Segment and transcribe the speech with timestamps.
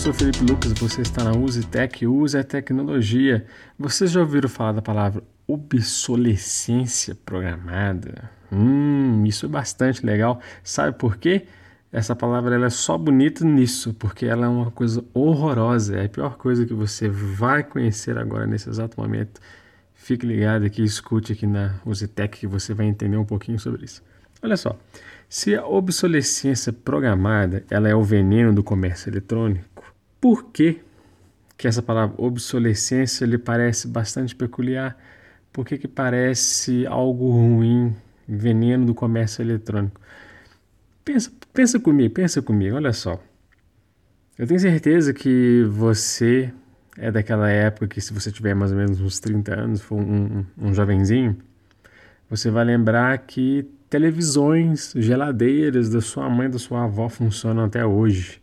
[0.00, 1.32] sou Felipe Lucas, você está na
[1.70, 3.44] Tech, Use a tecnologia.
[3.78, 8.30] Vocês já ouviram falar da palavra obsolescência programada?
[8.50, 10.40] Hum, isso é bastante legal.
[10.64, 11.44] Sabe por quê?
[11.92, 15.98] Essa palavra ela é só bonita nisso, porque ela é uma coisa horrorosa.
[15.98, 19.38] É a pior coisa que você vai conhecer agora nesse exato momento.
[19.92, 21.78] Fique ligado aqui, escute aqui na
[22.14, 24.02] Tech que você vai entender um pouquinho sobre isso.
[24.42, 24.78] Olha só,
[25.28, 29.64] se a obsolescência programada ela é o veneno do comércio eletrônico,
[30.20, 30.80] por que,
[31.56, 34.96] que essa palavra obsolescência lhe parece bastante peculiar?
[35.52, 37.94] Por que, que parece algo ruim,
[38.28, 40.00] veneno do comércio eletrônico?
[41.04, 43.22] Pensa, pensa comigo, pensa comigo, olha só.
[44.38, 46.52] Eu tenho certeza que você
[46.96, 50.44] é daquela época que se você tiver mais ou menos uns 30 anos, for um,
[50.58, 51.36] um, um jovenzinho,
[52.28, 58.40] você vai lembrar que televisões, geladeiras da sua mãe, da sua avó funcionam até hoje.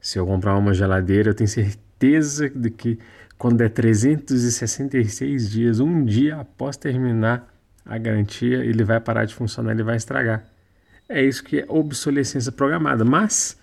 [0.00, 2.98] Se eu comprar uma geladeira, eu tenho certeza de que
[3.36, 7.52] quando é 366 dias, um dia após terminar
[7.84, 10.44] a garantia, ele vai parar de funcionar, ele vai estragar.
[11.08, 13.58] É isso que é obsolescência programada, mas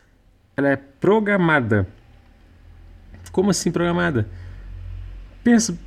[0.57, 1.87] ela é programada.
[3.31, 4.27] Como assim programada?
[5.43, 5.77] Pensa,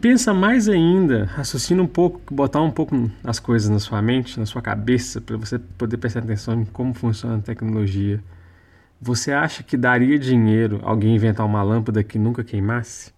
[0.00, 4.46] pensa mais ainda, raciocina um pouco, botar um pouco as coisas na sua mente, na
[4.46, 8.22] sua cabeça, para você poder prestar atenção em como funciona a tecnologia.
[9.02, 13.12] Você acha que daria dinheiro alguém inventar uma lâmpada que nunca queimasse?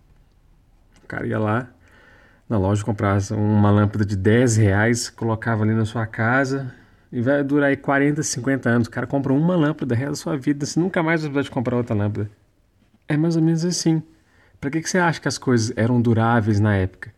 [1.03, 1.69] O cara ia lá
[2.49, 6.73] na loja comprar uma lâmpada de 10 reais, colocava ali na sua casa
[7.11, 8.87] e vai durar aí 40, 50 anos.
[8.87, 11.97] O cara compra uma lâmpada, resto da sua vida, você nunca mais vai comprar outra
[11.97, 12.31] lâmpada.
[13.09, 14.01] É mais ou menos assim.
[14.61, 17.13] Para que, que você acha que as coisas eram duráveis na época?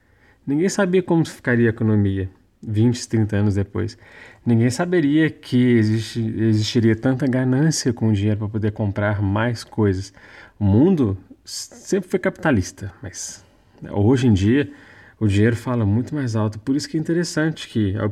[0.46, 2.30] Ninguém sabia como ficaria a economia
[2.66, 3.96] 20, 30 anos depois.
[4.44, 10.12] Ninguém saberia que existe, existiria tanta ganância com o dinheiro para poder comprar mais coisas.
[10.58, 13.44] O mundo sempre foi capitalista, mas
[13.90, 14.70] hoje em dia
[15.18, 16.58] o dinheiro fala muito mais alto.
[16.58, 18.08] Por isso que é interessante que a,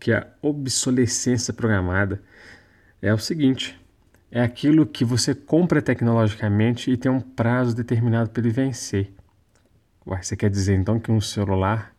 [0.00, 2.20] que a obsolescência programada
[3.00, 3.78] é o seguinte:
[4.30, 9.12] é aquilo que você compra tecnologicamente e tem um prazo determinado para ele vencer.
[10.06, 11.91] Ué, você quer dizer então que um celular,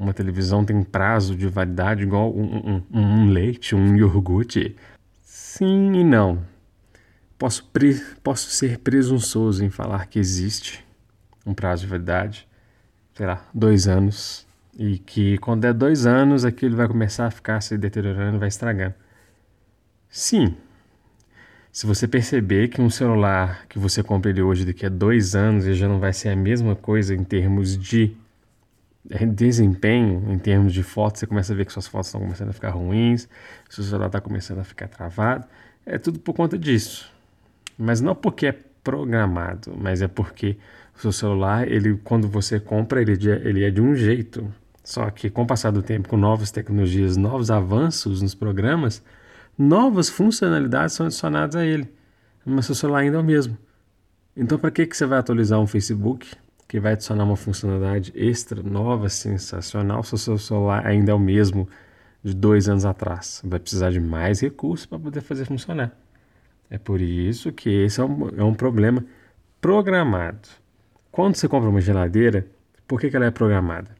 [0.00, 4.74] uma televisão tem prazo de validade igual um, um, um leite, um iogurte?
[5.22, 6.42] Sim e não.
[7.38, 10.82] Posso, pre, posso ser presunçoso em falar que existe
[11.44, 12.48] um prazo de validade,
[13.12, 14.46] sei lá, dois anos,
[14.78, 18.94] e que quando é dois anos aquilo vai começar a ficar se deteriorando, vai estragando.
[20.08, 20.56] Sim,
[21.70, 25.66] se você perceber que um celular que você compra ele hoje daqui a dois anos
[25.66, 28.19] ele já não vai ser a mesma coisa em termos de é,
[29.18, 32.52] desempenho, em termos de fotos, você começa a ver que suas fotos estão começando a
[32.52, 33.28] ficar ruins,
[33.68, 35.46] seu celular está começando a ficar travado,
[35.84, 37.10] é tudo por conta disso.
[37.76, 38.52] Mas não porque é
[38.84, 40.56] programado, mas é porque
[40.96, 43.12] o seu celular, ele, quando você compra, ele,
[43.44, 44.52] ele é de um jeito.
[44.84, 49.02] Só que com o passar do tempo, com novas tecnologias, novos avanços nos programas,
[49.58, 51.92] novas funcionalidades são adicionadas a ele,
[52.44, 53.58] mas seu celular ainda é o mesmo.
[54.36, 56.28] Então, para que, que você vai atualizar um Facebook
[56.70, 61.18] que vai adicionar uma funcionalidade extra, nova, sensacional, se o seu celular ainda é o
[61.18, 61.68] mesmo
[62.22, 63.42] de dois anos atrás?
[63.44, 65.90] Vai precisar de mais recursos para poder fazer funcionar.
[66.70, 69.04] É por isso que esse é um, é um problema
[69.60, 70.48] programado.
[71.10, 72.46] Quando você compra uma geladeira,
[72.86, 73.90] por que, que ela é programada?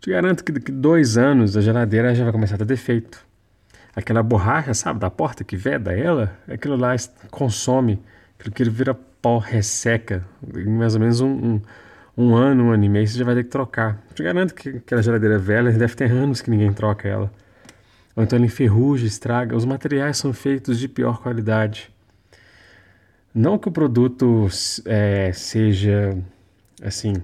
[0.00, 3.24] Te garanto que daqui dois anos a geladeira já vai começar a ter defeito
[3.94, 6.96] aquela borracha, sabe, da porta que veda ela, aquilo lá
[7.30, 8.02] consome,
[8.40, 10.22] aquilo que vira pó, resseca,
[10.54, 11.62] em mais ou menos um, um,
[12.14, 13.98] um, ano, um ano e meio, você já vai ter que trocar.
[14.14, 17.32] Te garanto que aquela geladeira velha deve ter anos que ninguém troca ela.
[18.14, 19.56] Ou então ela enferruja, estraga.
[19.56, 21.90] Os materiais são feitos de pior qualidade.
[23.34, 24.46] Não que o produto
[24.84, 26.14] é, seja
[26.82, 27.14] assim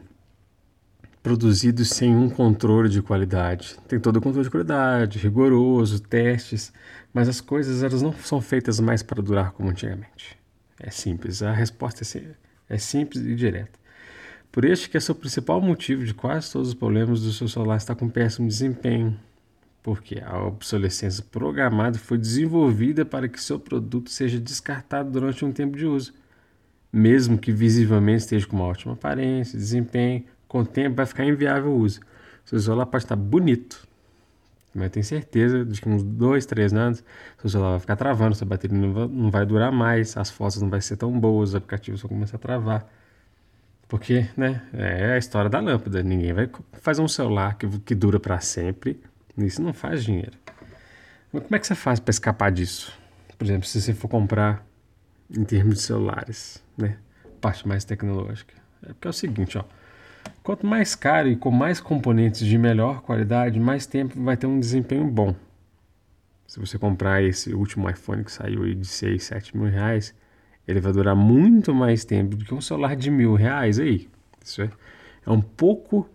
[1.23, 3.77] produzidos sem um controle de qualidade.
[3.87, 6.73] Tem todo o controle de qualidade, rigoroso, testes,
[7.13, 10.40] mas as coisas elas não são feitas mais para durar como antigamente.
[10.81, 13.79] É simples, a resposta é, é simples e direta.
[14.51, 17.77] Por este que é o principal motivo de quase todos os problemas do seu celular
[17.77, 19.17] estar com péssimo desempenho,
[19.83, 25.77] porque a obsolescência programada foi desenvolvida para que seu produto seja descartado durante um tempo
[25.77, 26.13] de uso,
[26.93, 31.71] mesmo que visivelmente esteja com uma ótima aparência, desempenho, com o tempo vai ficar inviável
[31.71, 32.01] o uso.
[32.45, 33.87] Seu celular pode estar bonito,
[34.75, 37.03] mas tenho certeza de que uns dois, três anos,
[37.41, 40.81] seu celular vai ficar travando, sua bateria não vai, durar mais, as fotos não vai
[40.81, 42.87] ser tão boas, os aplicativos vão começar a travar.
[43.89, 46.01] Porque, né, é a história da lâmpada.
[46.01, 49.03] Ninguém vai fazer um celular que, que dura para sempre.
[49.37, 50.39] Isso não faz dinheiro.
[51.33, 52.97] Mas como é que você faz para escapar disso?
[53.37, 54.65] Por exemplo, se você for comprar
[55.29, 56.99] em termos de celulares, né?
[57.41, 58.55] Parte mais tecnológica.
[58.85, 59.65] É porque é o seguinte, ó.
[60.43, 64.59] Quanto mais caro e com mais componentes de melhor qualidade, mais tempo vai ter um
[64.59, 65.35] desempenho bom.
[66.47, 70.15] Se você comprar esse último iPhone que saiu aí de 6, 7 mil reais,
[70.67, 74.09] ele vai durar muito mais tempo do que um celular de mil reais aí.
[74.43, 74.71] Isso é,
[75.27, 76.09] é um pouco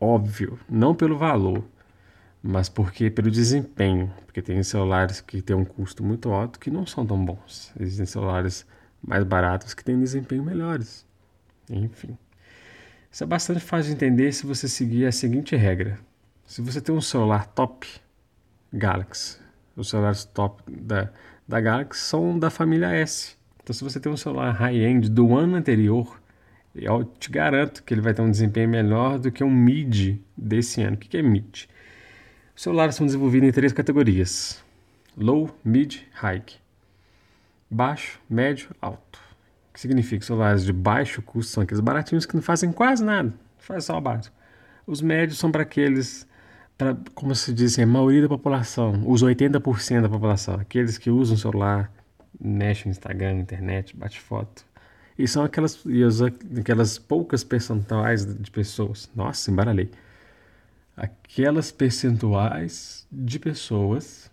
[0.00, 1.64] óbvio, não pelo valor,
[2.42, 6.86] mas porque pelo desempenho, porque tem celulares que têm um custo muito alto que não
[6.86, 7.72] são tão bons.
[7.78, 8.66] Existem celulares
[9.02, 11.06] mais baratos que têm desempenho melhores.
[11.70, 12.16] Enfim.
[13.18, 15.98] Isso é bastante fácil de entender se você seguir a seguinte regra.
[16.46, 17.84] Se você tem um celular top
[18.72, 19.40] Galaxy,
[19.74, 21.10] os celulares top da,
[21.48, 23.34] da Galaxy são da família S.
[23.60, 26.22] Então, se você tem um celular high-end do ano anterior,
[26.72, 30.80] eu te garanto que ele vai ter um desempenho melhor do que um mid desse
[30.80, 30.94] ano.
[30.94, 31.64] O que é mid?
[32.54, 34.62] Os celulares são desenvolvidos em três categorias:
[35.16, 36.44] low, mid, high.
[37.68, 39.27] Baixo, médio, alto.
[39.78, 43.32] Que significa que celulares de baixo custo são aqueles baratinhos que não fazem quase nada,
[43.58, 44.34] faz só o básico.
[44.84, 46.26] Os médios são para aqueles,
[46.76, 51.10] pra, como se diz, assim, a maioria da população, os 80% da população, aqueles que
[51.10, 51.92] usam celular,
[52.40, 54.66] mexem no Instagram, internet, bate foto,
[55.16, 59.08] e são aquelas, e as, aquelas poucas percentuais de pessoas.
[59.14, 59.92] Nossa, embaralhei.
[60.96, 64.28] Aquelas percentuais de pessoas.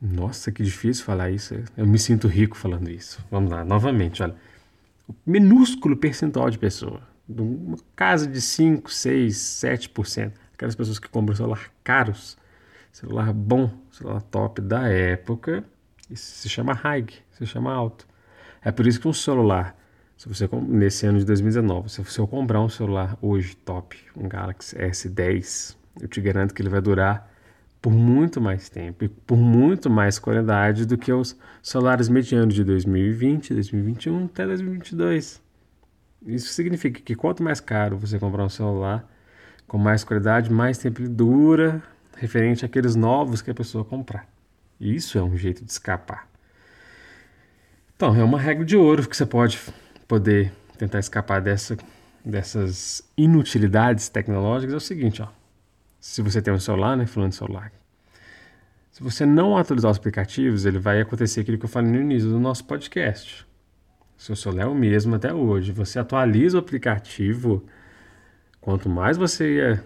[0.00, 1.62] Nossa, que difícil falar isso.
[1.76, 3.22] Eu me sinto rico falando isso.
[3.30, 4.34] Vamos lá, novamente, olha.
[5.08, 7.02] O minúsculo percentual de pessoa.
[7.28, 10.32] Uma casa de 5, 6, 7%.
[10.54, 12.36] Aquelas pessoas que compram celular caros,
[12.92, 15.64] celular bom, celular top da época,
[16.10, 18.06] isso se chama high, se chama alto.
[18.62, 19.78] É por isso que um celular
[20.18, 24.76] se você nesse ano de 2019, se você comprar um celular hoje top, um Galaxy
[24.76, 27.32] S10, eu te garanto que ele vai durar
[27.80, 32.64] por muito mais tempo e por muito mais qualidade do que os celulares medianos de
[32.64, 35.40] 2020, 2021 até 2022.
[36.26, 39.08] Isso significa que quanto mais caro você comprar um celular
[39.66, 41.82] com mais qualidade, mais tempo ele dura,
[42.16, 44.26] referente àqueles novos que a pessoa comprar.
[44.80, 46.28] Isso é um jeito de escapar.
[47.94, 49.58] Então, é uma regra de ouro que você pode
[50.06, 51.76] poder tentar escapar dessa,
[52.24, 55.28] dessas inutilidades tecnológicas é o seguinte, ó.
[56.00, 57.72] Se você tem um celular, né, falando de celular,
[58.90, 62.28] se você não atualizar os aplicativos, ele vai acontecer aquilo que eu falei no início
[62.28, 63.46] do nosso podcast.
[64.16, 65.70] Seu celular é o mesmo até hoje.
[65.70, 67.64] Você atualiza o aplicativo,
[68.60, 69.80] quanto mais você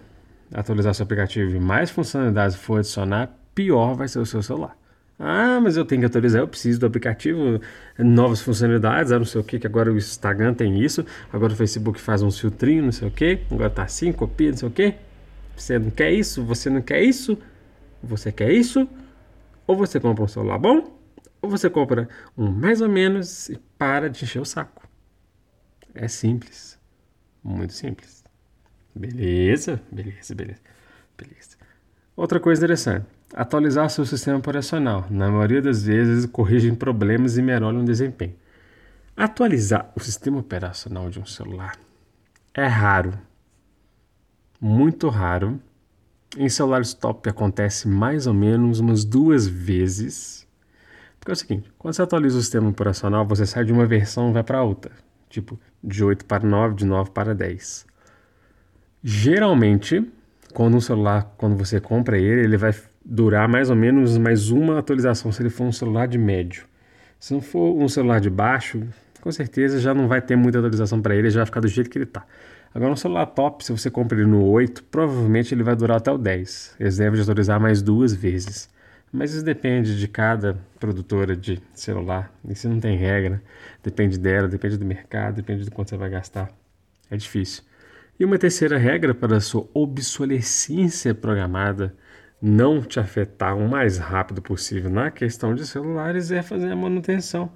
[0.51, 4.75] atualizar seu aplicativo e mais funcionalidades for adicionar, pior vai ser o seu celular.
[5.19, 7.61] Ah, mas eu tenho que atualizar, eu preciso do aplicativo,
[7.97, 11.55] novas funcionalidades, ah, não sei o que, que agora o Instagram tem isso, agora o
[11.55, 14.71] Facebook faz um filtrinho, não sei o que, agora tá assim, copia, não sei o
[14.71, 14.95] que.
[15.55, 17.37] Você não quer isso, você não quer isso,
[18.01, 18.87] você quer isso,
[19.67, 20.97] ou você compra um celular bom,
[21.41, 22.07] ou você compra
[22.37, 24.87] um mais ou menos e para de encher o saco.
[25.93, 26.79] É simples,
[27.43, 28.23] muito simples.
[28.95, 30.61] Beleza, beleza, beleza,
[31.17, 31.57] beleza.
[32.15, 35.07] Outra coisa interessante atualizar seu sistema operacional.
[35.09, 38.35] Na maioria das vezes, corrigem problemas e melhoram o desempenho.
[39.17, 41.77] Atualizar o sistema operacional de um celular
[42.53, 43.13] é raro,
[44.63, 45.59] muito raro.
[46.37, 50.47] Em celulares top acontece mais ou menos umas duas vezes.
[51.19, 54.29] Porque é o seguinte, quando você atualiza o sistema operacional, você sai de uma versão
[54.29, 54.91] e vai para outra.
[55.29, 57.85] Tipo, de 8 para 9, de 9 para 10.
[59.03, 60.09] Geralmente,
[60.53, 64.79] quando um celular, quando você compra ele, ele vai durar mais ou menos mais uma
[64.79, 66.65] atualização se ele for um celular de médio.
[67.19, 68.81] Se não for um celular de baixo,
[69.19, 71.89] com certeza já não vai ter muita atualização para ele, já vai ficar do jeito
[71.89, 72.25] que ele está.
[72.73, 76.11] Agora, um celular top, se você compra ele no 8, provavelmente ele vai durar até
[76.11, 76.75] o 10.
[76.79, 78.67] Eles devem atualizar mais duas vezes.
[79.11, 82.33] Mas isso depende de cada produtora de celular.
[82.49, 83.39] Isso não tem regra.
[83.83, 86.49] Depende dela, depende do mercado, depende do quanto você vai gastar.
[87.11, 87.63] É difícil.
[88.19, 91.95] E uma terceira regra para a sua obsolescência programada
[92.41, 97.51] não te afetar o mais rápido possível na questão de celulares é fazer a manutenção.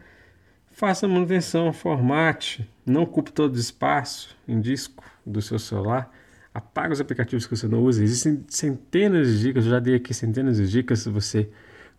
[0.78, 6.14] Faça manutenção, formate, não ocupe todo o espaço em disco do seu celular.
[6.54, 8.04] Apague os aplicativos que você não usa.
[8.04, 11.00] Existem centenas de dicas, eu já dei aqui centenas de dicas.
[11.00, 11.50] Se você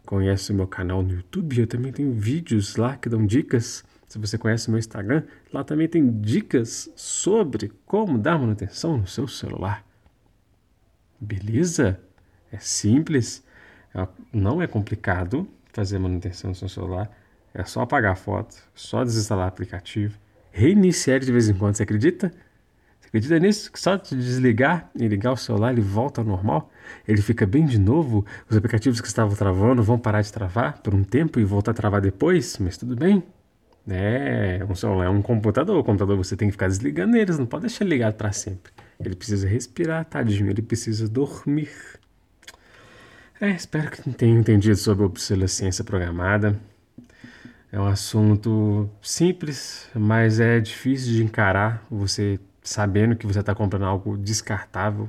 [0.07, 3.83] conhece o meu canal no YouTube, eu também tenho vídeos lá que dão dicas.
[4.07, 9.09] Se você conhece o meu Instagram, lá também tem dicas sobre como dar manutenção no
[9.09, 9.85] seu celular.
[11.21, 11.99] Beleza?
[12.53, 13.43] É simples,
[13.93, 17.11] é não é complicado fazer manutenção do seu celular.
[17.59, 20.17] É só apagar a foto, só desinstalar o aplicativo,
[20.53, 21.75] reiniciar de vez em quando.
[21.75, 22.31] Você acredita?
[23.01, 23.73] Você acredita nisso?
[23.73, 26.71] Que só de desligar e ligar o celular ele volta ao normal?
[27.07, 28.25] Ele fica bem de novo?
[28.49, 31.75] Os aplicativos que estavam travando vão parar de travar por um tempo e voltar a
[31.75, 32.57] travar depois?
[32.59, 33.25] Mas tudo bem.
[33.89, 35.77] É, um celular é um computador.
[35.79, 38.73] O computador você tem que ficar desligando eles, não pode deixar ele ligado para sempre.
[39.01, 41.71] Ele precisa respirar, tadinho, ele precisa dormir.
[43.41, 46.57] É, espero que tenha entendido sobre obsolescência programada.
[47.71, 51.85] É um assunto simples, mas é difícil de encarar.
[51.91, 55.09] Você sabendo que você está comprando algo descartável,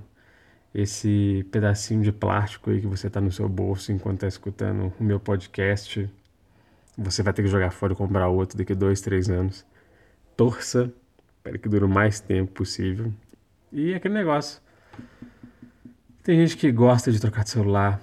[0.73, 5.03] esse pedacinho de plástico aí que você está no seu bolso enquanto está escutando o
[5.03, 6.09] meu podcast,
[6.97, 9.65] você vai ter que jogar fora e comprar outro daqui a dois, três anos.
[10.35, 10.91] Torça
[11.41, 13.11] para que dure o mais tempo possível.
[13.71, 14.61] E aquele negócio.
[16.23, 18.01] Tem gente que gosta de trocar de celular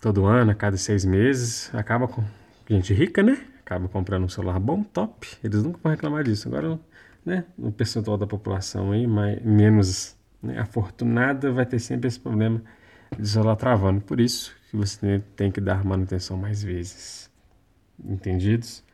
[0.00, 2.22] todo ano, a cada seis meses, acaba com
[2.68, 3.46] gente rica, né?
[3.60, 5.26] Acaba comprando um celular bom, top.
[5.42, 6.48] Eles nunca vão reclamar disso.
[6.48, 6.78] Agora,
[7.24, 7.44] né?
[7.58, 12.62] O percentual da população aí, mais, menos né, afortunada, vai ter sempre esse problema
[13.18, 14.00] de celular travando.
[14.00, 17.30] Por isso que você tem que dar manutenção mais vezes.
[18.04, 18.84] Entendidos?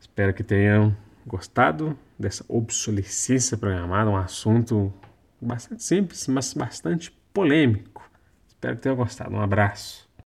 [0.00, 0.96] Espero que tenham
[1.26, 4.92] gostado dessa obsolescência programada, um assunto
[5.40, 8.08] bastante simples, mas bastante polêmico.
[8.48, 9.34] Espero que tenham gostado.
[9.34, 10.05] Um abraço.